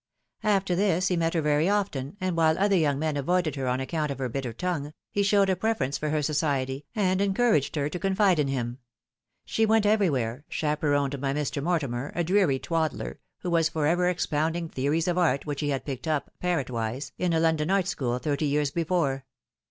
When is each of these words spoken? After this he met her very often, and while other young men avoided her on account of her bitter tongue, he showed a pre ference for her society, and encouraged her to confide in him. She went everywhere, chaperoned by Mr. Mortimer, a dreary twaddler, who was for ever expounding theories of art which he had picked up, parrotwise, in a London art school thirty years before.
After 0.41 0.73
this 0.73 1.09
he 1.09 1.15
met 1.15 1.35
her 1.35 1.43
very 1.43 1.69
often, 1.69 2.17
and 2.19 2.35
while 2.35 2.57
other 2.57 2.75
young 2.75 2.97
men 2.97 3.15
avoided 3.17 3.55
her 3.55 3.67
on 3.67 3.79
account 3.79 4.09
of 4.09 4.17
her 4.17 4.29
bitter 4.29 4.51
tongue, 4.51 4.93
he 5.11 5.21
showed 5.21 5.47
a 5.47 5.55
pre 5.55 5.75
ference 5.75 5.99
for 5.99 6.09
her 6.09 6.23
society, 6.23 6.87
and 6.95 7.21
encouraged 7.21 7.75
her 7.75 7.87
to 7.87 7.99
confide 7.99 8.39
in 8.39 8.47
him. 8.47 8.79
She 9.45 9.63
went 9.63 9.85
everywhere, 9.85 10.43
chaperoned 10.49 11.21
by 11.21 11.35
Mr. 11.35 11.61
Mortimer, 11.61 12.11
a 12.15 12.23
dreary 12.23 12.57
twaddler, 12.57 13.19
who 13.41 13.51
was 13.51 13.69
for 13.69 13.85
ever 13.85 14.09
expounding 14.09 14.69
theories 14.69 15.07
of 15.07 15.19
art 15.19 15.45
which 15.45 15.61
he 15.61 15.69
had 15.69 15.85
picked 15.85 16.07
up, 16.07 16.31
parrotwise, 16.41 17.11
in 17.19 17.31
a 17.31 17.39
London 17.39 17.69
art 17.69 17.85
school 17.85 18.17
thirty 18.17 18.47
years 18.47 18.71
before. 18.71 19.25